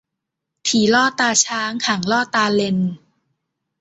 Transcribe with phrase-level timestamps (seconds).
[0.67, 2.77] ถี่ลอดตาช้าง ห่างลอดตาเล็น